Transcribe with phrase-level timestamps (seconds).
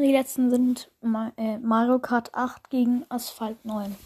[0.00, 0.92] Die letzten sind
[1.36, 3.96] äh, Mario Kart 8 gegen Asphalt 9.